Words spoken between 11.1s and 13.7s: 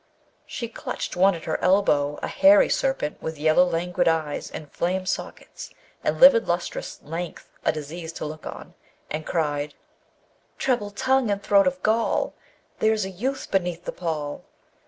and throat of gall! There's a youth